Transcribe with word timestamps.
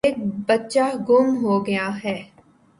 ایک 0.05 0.17
بچہ 0.47 0.85
گُم 1.07 1.27
ہو 1.41 1.53
گیا 1.65 1.87
ہے۔ 2.03 2.17